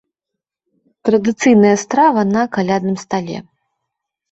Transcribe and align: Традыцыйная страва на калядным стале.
Традыцыйная 1.09 1.75
страва 1.83 2.21
на 2.33 2.43
калядным 2.59 2.97
стале. 3.05 3.37